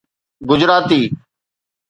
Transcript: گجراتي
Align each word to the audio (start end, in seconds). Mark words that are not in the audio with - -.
گجراتي 0.49 1.01